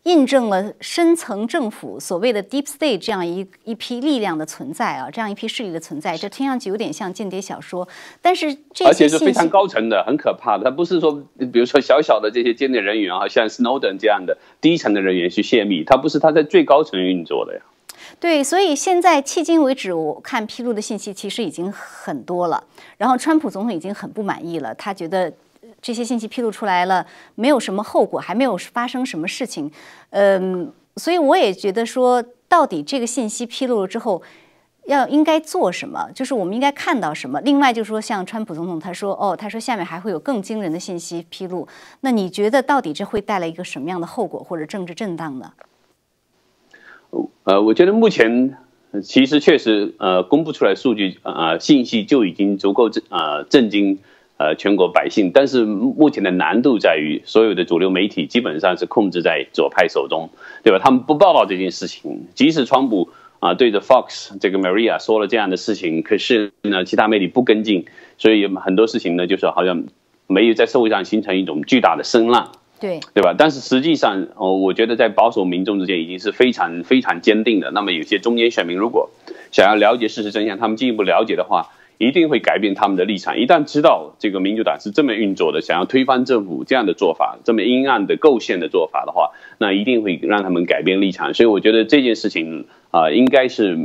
[0.04, 7.88] 印证了深层政府所谓的 deep state 这样一一批力量的存在啊，这样一批势力的存在，这听上去有点像间谍小说，
[8.20, 11.24] 但是这而且是非常高层的，很可怕的，他不是说
[11.54, 17.62] 比如说小小的这些间谍人员啊，像 Snowden 这样的低层的人员去泄密，他不是他在最高层运作的呀。
[18.22, 22.64] 对，所以现在迄今为止，我看披露的信息其实已经很多了。
[23.00, 25.34] 然后，川普总统已经很不满意了，他觉得
[25.82, 27.04] 这些信息披露出来了，
[27.34, 29.72] 没有什么后果，还没有发生什么事情。
[30.12, 34.22] 嗯，所以我也觉得说，到底这个信息披露了之后，
[34.86, 36.08] 要应该做什么？
[36.14, 37.42] 就是我们应该看到什么？
[37.42, 41.68] 另外，就是说，像川普总统他说，哦，他说下面还会有更惊人的信息披露。
[42.02, 45.52] 那你觉得到底这会带来一个什么样的后果或者政治震荡呢？
[47.44, 48.58] 呃，我觉得目前
[49.04, 54.00] 其实确实呃公布出来数据啊信息就已经足够震啊震惊
[54.38, 60.30] 呃全国百姓，但是目前的难度在于所有的主流媒体基本上是控制在左派手中，
[60.64, 60.80] 对吧？
[60.80, 67.86] 他们不报道这件事情，即使川普啊对着 Fox 这个 Maria 说了这样的事情，可是呢其他媒体不跟进，
[68.18, 69.86] 所以很多事情呢就是好像
[70.28, 72.52] 没有在社会上形成一种巨大的声浪。
[72.82, 73.36] 对对吧？
[73.38, 77.70] 但是实际上，哦，我觉得在保守民众之间已经是非常非常坚定的。
[77.72, 79.12] 那么有些中间选民如果
[79.52, 83.38] 想要了解事实真相，他们进一步了解的话，一定会改变他们的立场。
[83.38, 91.34] 一旦知道这个民主党是这么运作的，想要推翻政府这样的做法，这么阴暗的构陷的做法的话，那一定会让他们改变立场。
[91.34, 93.78] 所以我觉得这件事情啊，应该是。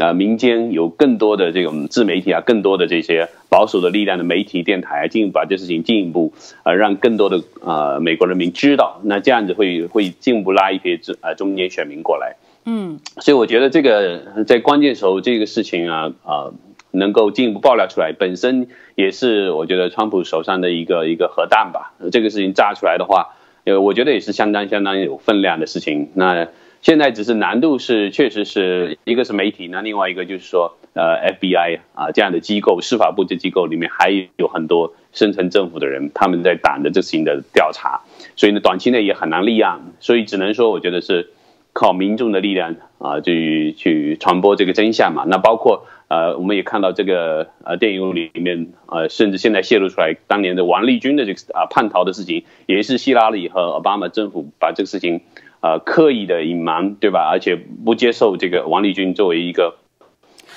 [0.00, 12.36] 啊，民间有更多的这种自媒体啊，更多的这些保守的力量的媒体、电台啊，进一步把这事情进一步啊，让更多的啊美国人民知道，那这样子会会进一步拉一批中啊中间选民过来。
[12.64, 16.52] 嗯，所以我觉得这个在关键时候这个事情啊啊
[16.90, 21.94] 能够进一步爆料出来，本身也是我觉得川普手上的一个一个核弹吧。
[22.12, 26.10] 这个事情炸出来的话，呃，我觉得也是相当相当有分量的事情。
[26.14, 26.48] 那。
[26.80, 38.02] 现在只是难度是，确实是一个是媒体，那另外一个就是说，呃，FBI 啊这样的机构，司法部这机构里面还有很多深层政府的人，他们在党的这行的调查，
[38.36, 41.30] 所以呢，短期内也很难立案，所以只能说，我觉得是
[41.72, 45.24] 靠民众的力量啊，去去传播这个真相嘛。
[45.26, 55.20] 那包括呃，我们也看到这个呃电影里面呃，甚至现在泄露出来当年的王立军的这个啊叛逃的事情，也是希拉里和奥巴马政府把这个事情。
[55.60, 57.28] 呃，刻意的隐瞒，对吧？
[57.28, 59.76] 而且不接受这个王立军作为一个，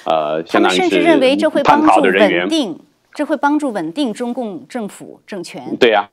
[0.06, 2.80] 呃，相当于是甚至认为这会帮助稳定，
[3.14, 5.76] 这会帮助稳定中共政府政权。
[5.80, 6.08] 对呀。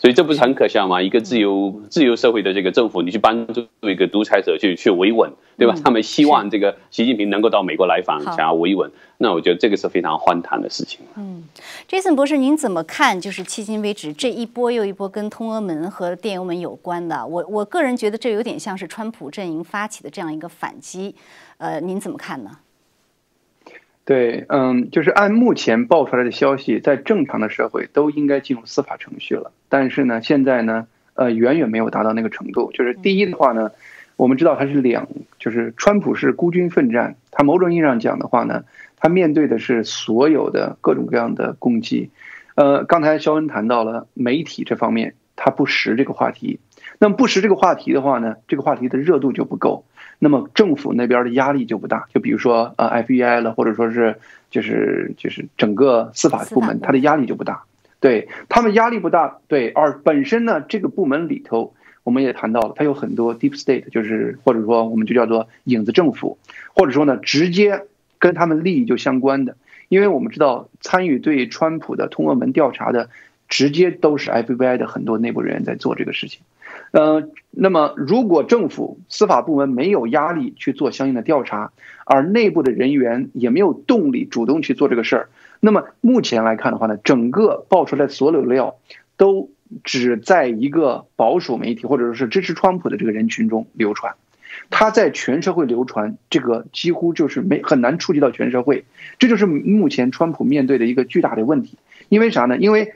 [0.00, 1.02] 所以这不是很可笑吗？
[1.02, 5.74] 一个自由自由社会的这个政府，你去帮助一个独裁者去去维稳，对吧？
[5.84, 11.00] 他们希望这个习近平能够到美国来访，想要维稳，那我觉得这个是非常荒唐的事情。
[11.16, 11.44] 嗯
[11.86, 13.20] ，Jason 博士，您怎么看？
[13.20, 21.14] 就是迄今为止这一波又一波跟通俄门和电邮门有关的，我我个人觉得这有点像是川普阵营发起的这样一个反击，
[21.58, 22.50] 呃，您怎么看呢？
[24.10, 29.52] 对，嗯，就是按目前爆出来的消息，在正常的社会都应该进入司法程序了。
[29.68, 32.72] 但是呢，现在呢，呃，远远没有达到那个程度。
[32.72, 33.70] 就是第一的话呢，
[34.16, 35.06] 我们知道他是两，
[35.38, 38.64] 就是川普是孤军奋战，他某种意义上讲的话呢，
[38.96, 42.10] 他面对的是所有的各种各样的攻击。
[42.56, 46.58] 呃，刚才肖恩谈到了媒体这方面，他不识这个话题。
[46.98, 49.84] 那么不识这个话题的话呢，这个话题的热度就不够。
[50.22, 54.16] 那么政府那边的压力就不大，就比如说呃 FBI 了，或者说是
[54.50, 57.62] 就是就是整个司法部门，它的压力就不大，
[58.00, 61.72] 对他们压力不大，对，而本身呢这个部门里头，
[62.04, 66.36] 我们也谈到了，它有很多 deep state，就是或者说我们就叫做影子政府，
[66.74, 67.86] 或者说呢直接
[68.18, 69.56] 跟他们利益就相关的，
[69.88, 73.08] 因为我们知道参与对川普的通俄门调查的，
[73.48, 76.42] 直接都是 FBI 的很多内部人员在做这个事情。
[76.92, 81.72] 呃，那么如果政府司法部门没有压力去做相应的调查，
[82.04, 85.28] 而内部的人员也没有动力主动去做这个事儿，
[85.60, 88.76] 那么目前来看的话呢，整个爆出来所有料
[89.16, 89.50] 都
[89.84, 94.14] 只在一个保守媒体或者说是支持川普的这个人群中流传，
[94.68, 98.84] 他在全社会流传，这个几乎就是没很难触及到全社会，
[99.20, 101.78] 这就是目前川普面对的一个巨大的问题。
[102.08, 102.56] 因为啥呢？
[102.56, 102.92] 因为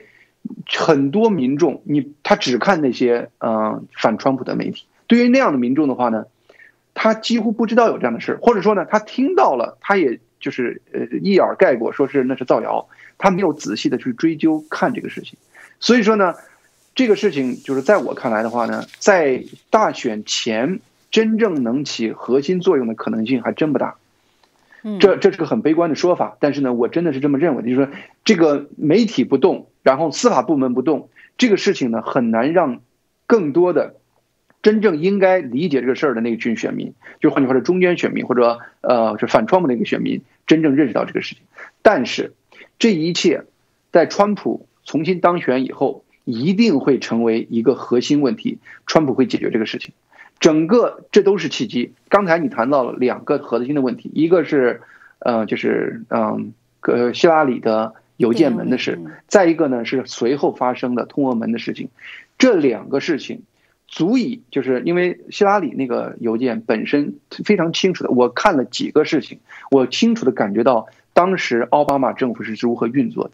[0.67, 4.85] 很多民众，你他只看那些呃反川普的媒体。
[5.07, 6.25] 对于那样的民众的话呢，
[6.93, 12.87] 他几乎不知道有这样的事或者说呢，他听到了，他也就是呃一耳盖过，说是那是造谣，
[13.17, 15.37] 他没有仔细的去追究看这个事情。
[15.79, 16.33] 所以说呢，
[16.95, 20.79] 这个事情就是在我看来的话呢，在大选前
[21.11, 23.95] 真正能起核心作用的可能性还真不大。
[24.99, 27.89] 这这是个很悲观的说法，但是呢，我真的是这么认为，就是说
[28.23, 32.81] 这个媒体不动，然后司法部门不动，这个事情呢很难让
[33.25, 33.95] 更多的
[34.61, 41.43] 真正应该理解这个事儿的那群选民，就换句话说，中间选民或者呃是反川普那个选民真正认识到这个事情。
[41.81, 42.33] 但是
[42.77, 43.45] 这一切
[43.91, 49.93] 在川普重新当选以后，一定会成为一个核心问题，川普会解决这个事情。
[50.39, 51.93] 整个这都是契机。
[52.09, 54.81] 刚才你谈到了两个核心的问题，一个是，
[55.19, 61.89] 呃，就是嗯，呃，希拉里的邮件门的事，再一个呢是随后发生的通俄门的事情。
[62.37, 63.41] 这两个事情
[63.87, 69.39] 足以，就是因为希拉里那个邮件本身非常清楚的，我看了几个事情，
[69.71, 73.31] 我清楚的感觉到当时奥巴马政府是如何运作的。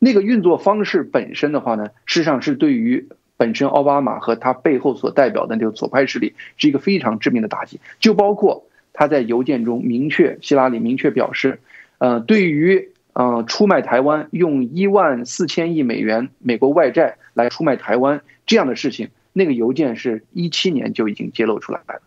[0.00, 3.06] 那个运作方式本身的话呢，事实上是对于。
[3.38, 11.60] 本身奥巴马和他背后所代表的这个左派势力是一个非常致命的打击，就包括他在邮件中明确，希拉里明确表示，
[11.96, 22.02] 呃，对于呃出卖台湾，用一万四千亿美元美国外债来出卖台湾这样的事情，那个邮件是一七年就已经揭露出来了，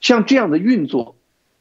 [0.00, 1.13] 像这样的运作。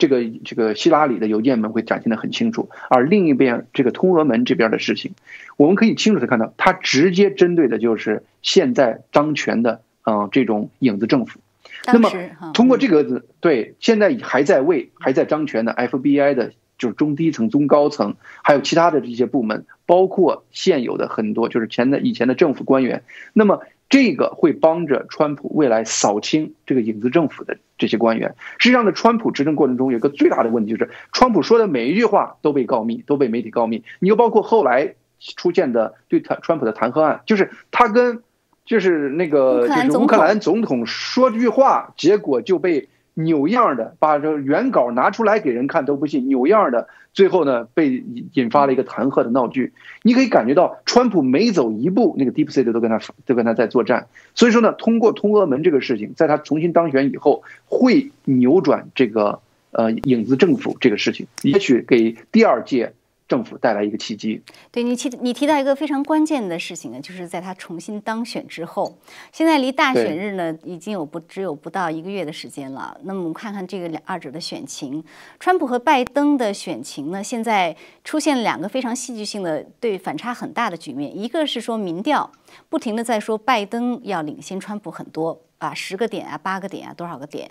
[0.03, 5.13] 这个这个希拉里的邮件门会展现的很清楚，而另一边这个通俄门这边的事情，
[5.55, 11.39] 我们可以清楚的看到，它直接针对的就是现在当权的嗯这种影子政府。
[11.87, 12.11] 那么
[12.53, 23.61] 通过这个对现在还在位还在当权的 FBI 的，就是中低层、中高层，还有其他的这些部门，包括现有的很多就是前的以前的政府官员，那么。
[23.93, 28.33] 这个会帮着川普未来扫清这个影子政府的这些官员。
[28.57, 33.83] 实际上，在川普执政过程中，有个最大的问题就是，川普说的每一句话都被告密，都被媒体告密。
[33.99, 38.23] 你又包括后来出现的对他川普的弹劾案，就是他跟
[38.65, 42.89] 就是那个就是乌克兰总统说句话，结果就被。
[43.15, 48.03] 扭样的把这原稿拿出来给人看都不信，扭样的最后呢被
[48.33, 49.73] 引发了一个弹劾的闹剧。
[50.01, 54.07] 你可以感觉到，川普每走一步，那个 Deep State 都跟他都跟他在作战。
[54.33, 59.39] 所以说呢，通过通俄门这个事情，在他重新当选以后，会扭转这个
[59.71, 62.93] 呃影子政府这个事情，也许给第二届。
[63.33, 64.39] 政府带来一个契机。
[64.71, 68.95] 对你提你提到一个非常关键的事情呢，就是在他重新当选之后，
[69.31, 72.95] 现在离大选日呢已经有不只有不到一个月的时间了。
[73.05, 75.03] 那么我们看看这个两二者的选情，
[75.39, 81.17] 川普和拜登的选情呢，现在出现两个非常戏剧性的对反差很大的局面。
[81.17, 82.31] 一个是说民调
[82.69, 87.49] 不停的在说拜登要领先川普很多啊，十个点啊，八个点啊，多少个点？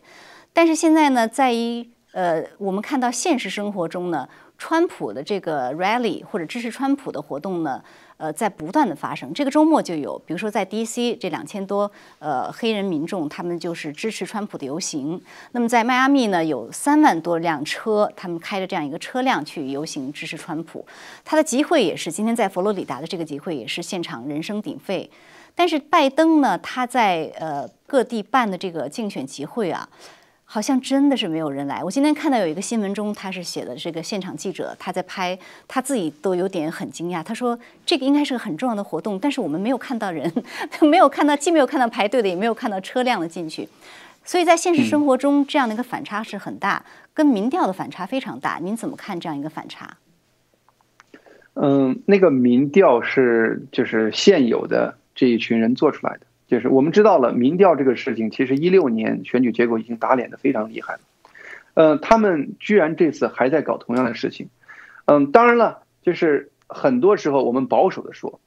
[0.53, 4.29] 但是现在呢，在于呃，我们看到现实生活中呢。
[4.63, 7.83] 川普的这个 rally 或者支持川普的活动呢，
[8.17, 9.35] 呃，在不断的发生。
[9.35, 11.17] 这个周末就有，比如说在 D.C.
[11.17, 11.91] 这两千多
[12.21, 15.21] 呃黑人民众，他们就是支持川普的游行。
[15.51, 20.87] 那么在迈阿密呢，有三万多辆车，他们开着这样一个车辆去游行支持川普。
[21.25, 25.11] 他的集会也是今天在佛罗里达的这个集会也是现场人声鼎沸。
[25.57, 29.89] 但是拜登呢，他在呃各地办的这个竞选集会啊。
[30.53, 31.83] 好像真的是没有人来。
[31.83, 37.23] 我今天看到有一个新闻中，他是写的这个现场记者，他在拍，他自己都有点很惊讶。
[37.23, 40.31] 他说这个应该是个很重要的活动，但是我们没有看到人，
[40.83, 43.67] 没有看到，既没有看到排队的，也没有看到车辆的进去。
[44.27, 46.85] 所以在现实生活中，这样的一个反差是很大，
[47.15, 48.59] 跟民调的反差非常大。
[48.61, 49.97] 您怎么看这样一个反差？
[51.55, 56.27] 嗯，那个民调是就是现有的这一群人做出来的。
[56.53, 61.01] 就是我们知道了民调这个事情，其实一六年选举结果已经打脸的非常厉害了，
[61.73, 64.51] 呃，他们居然这次还在搞同样的事情，
[65.07, 68.39] 嗯，当然了，就是很多时候我们保守的说，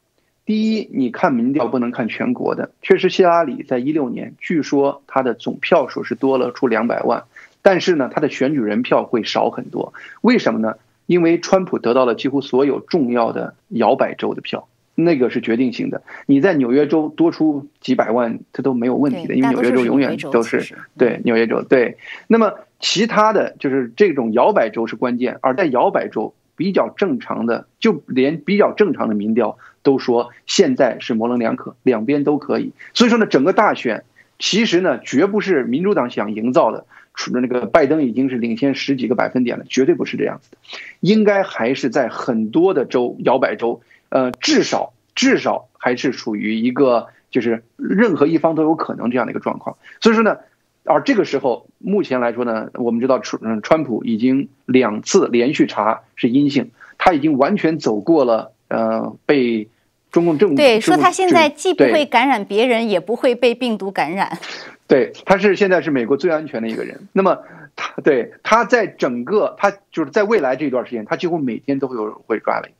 [0.46, 7.24] 第一，你看民调不能看全国的，确实希拉里在一六年，据说他的总票数是多了出两百万，
[7.64, 10.76] 但是呢，他的选举人票会少很多，为什么呢？
[11.08, 14.68] 因为川普得到了几乎所有重要的摇摆州的票。
[14.96, 21.98] 那个是决定性的，你在纽约州多出几百万，这都没有问题的，因为纽约州永远都是对纽约州对。
[22.28, 32.72] 那么其他的就是这种摇摆州是关键，而在摇摆州比较正常的，就连比较正常的民调都说现在是模棱两可，两边都可以。
[32.94, 34.06] 所以说呢，整个大选
[34.40, 40.58] 其实呢，绝不是民主党想营造的，除了那个拜登已经是领先十几个百分点了，绝对不是这样子的，
[41.02, 43.82] 应该还是在很多的州摇摆州。
[44.16, 49.76] 呃，至少至少还是处于一个就是任何一方都有可能这样的一个状况。
[50.00, 50.38] 所以说呢，
[50.86, 59.68] 而这个时候目前来说呢，我们知道川川普已经两次连续查是阴性，他已经完全走过了呃被
[60.12, 64.40] 中共政府对说他现在既不会感染别人，也不会被病毒感染。
[64.88, 67.10] 对，他是现在是美国最安全的一个人。
[67.12, 67.40] 那么
[67.76, 72.72] 他对他在整个他就是在未来这段时间，他几乎每天都会有人会抓雷。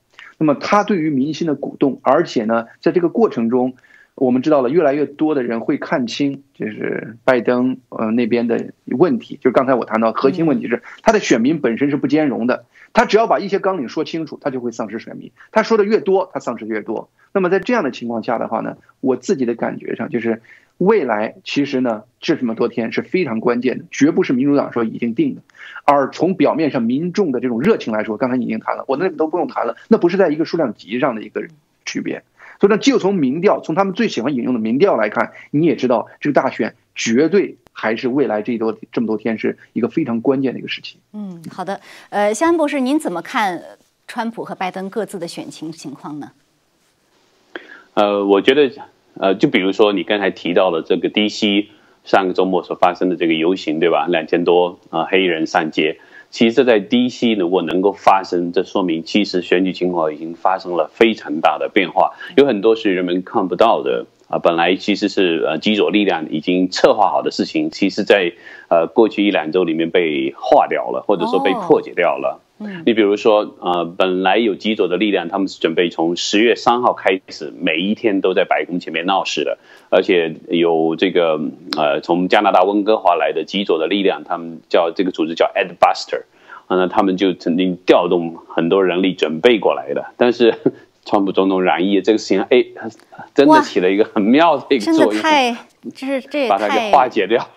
[0.46, 3.74] 那么他对于民心的鼓动，而且呢，在这个过程中，
[4.16, 9.36] 我们知道了越来越多的人会看清，就是拜登呃那边的问题。
[9.36, 15.32] 就是刚才我谈到核心问题是他的选民本身是不兼容的，他只要把一些纲领说清楚，他就会丧失选民。
[15.52, 17.10] 他说的越多，他丧失越多。
[17.34, 20.42] 那么在这样的情况下的话呢，我自己的感觉上就是。
[20.78, 25.42] 未来其实呢，这这么多天是非常关键的，绝不是民主党说已经定的，
[25.86, 31.48] 而从表面上民众的这种热情来说，刚才你已经谈了，我那个都不用谈了，那不是在一个数量级上的一个
[31.86, 32.24] 区别。
[32.60, 40.98] 所以呢，就从民调，从他们最喜欢引用的民调来看，你也知道这个大选绝对还是未来这多这么多天是一个非常关键的一个时期。
[41.14, 41.80] 嗯，好的，
[42.10, 43.62] 呃，肖恩博士，您怎么看
[44.08, 46.32] 川普和拜登各自的选情情况呢？
[47.94, 48.72] 呃，我觉得。
[49.18, 51.70] 呃，就比如说你刚才提到的这个 D.C.
[52.04, 54.08] 上个周末所发生的这个游行，对吧？
[54.08, 56.02] 两千多啊黑人上街，
[56.36, 64.38] 其实，在低息如果能够发生，这说明其实选举情况已经发生了非常大的变化，有很多是人们看不到的啊。
[64.38, 68.34] 本来其实是呃极左力量已经策划好的事情，其实在
[68.68, 72.42] 呃过去一两周里面被化掉了，或者说被破解掉了。
[72.58, 79.58] 你比如说，呃，本来有极左的力量，他们是准备从十月三号开始，每一天都在白宫前面闹事的，
[79.90, 81.38] 而且有这个
[81.78, 86.24] 呃，从加拿大温哥华来的极左的力量，他们叫这个组织叫 Ed Buster，
[86.70, 90.56] 那他们就曾经调动很多人力准备过来的，但是
[91.04, 92.64] 川普总统染疫这个事情，哎，
[93.34, 95.54] 真的起了一个很妙的一个作用，太，
[95.94, 97.50] 这是这把它给化解掉，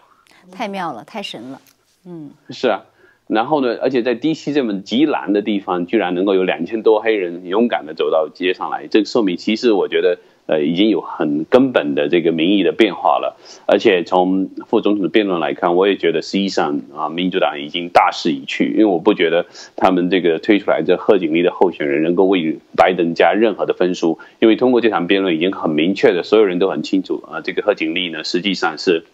[0.50, 1.60] 太妙了，太神了，
[2.04, 2.82] 嗯，是啊。
[3.28, 3.76] 然后呢？
[3.82, 4.54] 而且在 D.C.
[4.54, 13.36] 这么极南的地方，居然能够有两千多黑人勇敢的走到街上来，这个说明其实我觉得，呃，已经有很根本的这个民意的变化了。
[13.66, 19.44] 而且从副总统的辩论来看，我也觉得实际上啊，民主党已经大势已去，因为我不觉得
[19.76, 29.04] 他们这个推出来这贺锦丽的候选人能够为拜登加任何的分数，因为通过这场辩论已经很明确的，所有人都很清楚啊，这个贺锦丽呢实际上是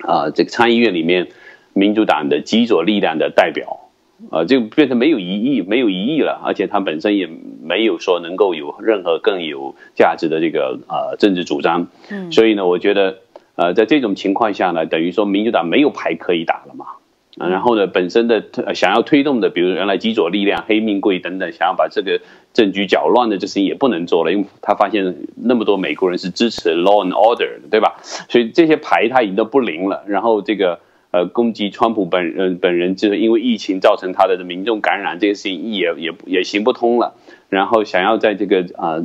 [0.00, 1.28] 啊，这个参议院里面。
[1.74, 3.90] 民主党的极左力量的代表，
[4.30, 7.28] 呃，就变成没有疑义，没有疑义了，而且他本身也
[7.62, 13.18] 没有说能够有任何更有价值的这个呃政治主张，嗯，所以呢，我觉得
[13.56, 16.86] 呃在这种情况下呢，等于说民主党没有牌可以打了嘛，
[17.38, 18.44] 啊，然后呢，本身的
[18.74, 22.20] 想要推动的，比如原来极左力量、黑命贵等等，想要把这个
[22.52, 27.96] 政局搅乱的这事情也不能做了，因为他发现那么多美国人是支持 law and order 的，对吧？
[28.02, 30.78] 所以这些牌他已经都不灵了，然后这个。
[31.14, 37.14] 呃，攻击川普本人本人，就是因为疫情造成他的民众感染这个事情也也也行不通了。
[37.48, 39.00] 然后想要在这个啊，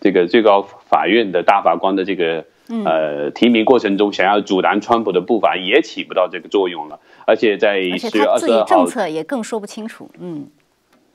[0.00, 2.44] 这个最高法院的大法官的这个
[2.84, 7.00] 呃提名过程中，想要阻拦川普的步伐也起不到这个作用了。
[7.26, 10.08] 而且在十月二十二号，政策也更说不清楚。
[10.20, 10.46] 嗯。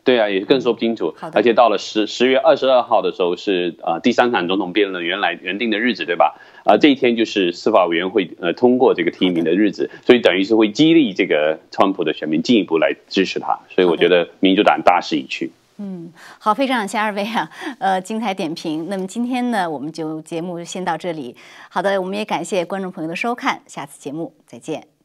[0.07, 1.13] 对啊，也更说不清楚。
[1.33, 6.39] 而且到了十十月二十二号的时候是呃第三场总统辩论原来原定的日子，对吧？
[6.63, 13.59] 啊这一天就是司法委员会呃通过这个提名的日子，所以等于是会激励这个川普的选民进一步来支持他。
[13.69, 15.51] 所以我觉得民主党大势已去。
[15.79, 18.87] 嗯，好，非常感谢二位啊，呃，精彩点评。
[18.89, 21.35] 那么今天呢，我们就节目先到这里。
[21.69, 24.96] 好的，我们也感谢观众朋友的收看，下次节目再见。